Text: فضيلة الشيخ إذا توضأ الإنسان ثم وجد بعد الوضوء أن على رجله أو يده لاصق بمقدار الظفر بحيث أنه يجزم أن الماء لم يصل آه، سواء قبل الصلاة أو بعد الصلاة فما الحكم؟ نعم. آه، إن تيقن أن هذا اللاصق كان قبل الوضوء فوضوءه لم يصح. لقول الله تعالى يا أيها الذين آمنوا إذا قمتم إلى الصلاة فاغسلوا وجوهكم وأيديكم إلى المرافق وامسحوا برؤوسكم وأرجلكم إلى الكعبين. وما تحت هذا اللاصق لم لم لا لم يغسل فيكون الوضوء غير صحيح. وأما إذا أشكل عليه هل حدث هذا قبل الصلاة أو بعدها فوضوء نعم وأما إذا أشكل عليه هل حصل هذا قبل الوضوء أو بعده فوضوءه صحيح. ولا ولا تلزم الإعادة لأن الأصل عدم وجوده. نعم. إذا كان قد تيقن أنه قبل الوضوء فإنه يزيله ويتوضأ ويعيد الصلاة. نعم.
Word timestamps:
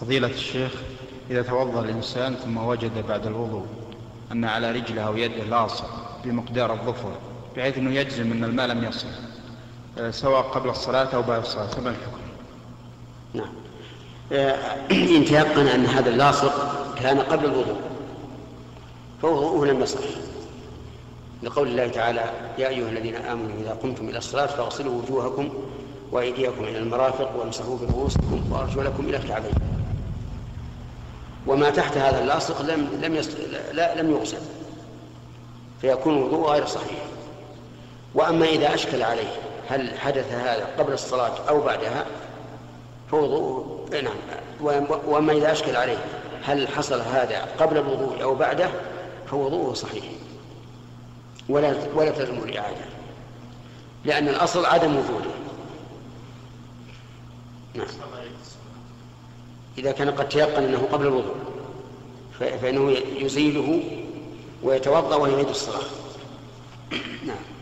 فضيلة 0.00 0.28
الشيخ 0.28 0.72
إذا 1.30 1.42
توضأ 1.42 1.80
الإنسان 1.80 2.34
ثم 2.34 2.56
وجد 2.56 3.06
بعد 3.08 3.26
الوضوء 3.26 3.66
أن 4.32 4.44
على 4.44 4.72
رجله 4.72 5.02
أو 5.02 5.16
يده 5.16 5.44
لاصق 5.44 6.18
بمقدار 6.24 6.72
الظفر 6.72 7.12
بحيث 7.56 7.78
أنه 7.78 7.94
يجزم 7.94 8.32
أن 8.32 8.44
الماء 8.44 8.66
لم 8.66 8.84
يصل 8.84 9.08
آه، 9.98 10.10
سواء 10.10 10.42
قبل 10.42 10.68
الصلاة 10.68 11.08
أو 11.14 11.22
بعد 11.22 11.40
الصلاة 11.40 11.66
فما 11.66 11.90
الحكم؟ 11.90 12.20
نعم. 13.34 13.52
آه، 14.32 14.54
إن 15.16 15.24
تيقن 15.24 15.66
أن 15.66 15.86
هذا 15.86 16.10
اللاصق 16.10 16.52
كان 16.94 17.20
قبل 17.20 17.44
الوضوء 17.44 17.80
فوضوءه 19.22 19.66
لم 19.66 19.80
يصح. 19.82 20.00
لقول 21.42 21.68
الله 21.68 21.88
تعالى 21.88 22.24
يا 22.58 22.68
أيها 22.68 22.88
الذين 22.88 23.16
آمنوا 23.16 23.56
إذا 23.60 23.78
قمتم 23.82 24.08
إلى 24.08 24.18
الصلاة 24.18 24.46
فاغسلوا 24.46 25.02
وجوهكم 25.02 25.48
وأيديكم 26.12 26.64
إلى 26.64 26.78
المرافق 26.78 27.36
وامسحوا 27.36 27.78
برؤوسكم 27.78 28.52
وأرجلكم 28.52 29.06
إلى 29.08 29.16
الكعبين. 29.16 29.73
وما 31.46 31.70
تحت 31.70 31.96
هذا 31.96 32.22
اللاصق 32.22 32.62
لم 32.62 32.88
لم 33.02 33.22
لا 33.72 34.02
لم 34.02 34.10
يغسل 34.10 34.38
فيكون 35.80 36.18
الوضوء 36.18 36.50
غير 36.50 36.66
صحيح. 36.66 36.98
وأما 38.14 38.46
إذا 38.46 38.74
أشكل 38.74 39.02
عليه 39.02 39.36
هل 39.68 39.98
حدث 39.98 40.32
هذا 40.32 40.68
قبل 40.78 40.92
الصلاة 40.92 41.48
أو 41.48 41.60
بعدها 41.60 42.06
فوضوء 43.10 43.88
نعم 44.02 44.16
وأما 45.06 45.32
إذا 45.32 45.52
أشكل 45.52 45.76
عليه 45.76 45.98
هل 46.44 46.68
حصل 46.68 47.00
هذا 47.00 47.48
قبل 47.60 47.76
الوضوء 47.76 48.22
أو 48.22 48.34
بعده 48.34 48.70
فوضوءه 49.26 49.74
صحيح. 49.74 50.04
ولا 51.48 51.74
ولا 51.94 52.10
تلزم 52.10 52.38
الإعادة 52.38 52.84
لأن 54.04 54.28
الأصل 54.28 54.66
عدم 54.66 54.96
وجوده. 54.96 55.30
نعم. 57.74 57.86
إذا 59.78 59.92
كان 59.92 60.10
قد 60.10 60.28
تيقن 60.28 60.64
أنه 60.64 60.88
قبل 60.92 61.06
الوضوء 61.06 61.34
فإنه 62.40 62.90
يزيله 63.16 63.82
ويتوضأ 64.62 65.16
ويعيد 65.16 65.48
الصلاة. 65.48 65.84
نعم. 67.26 67.53